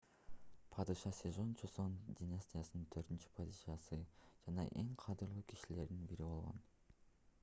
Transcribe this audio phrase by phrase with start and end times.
[0.75, 1.91] падыша сежон чосон
[2.21, 3.99] династиянын 4-падышасы
[4.47, 6.61] жана эң кадырлуу кишилердин бири болгон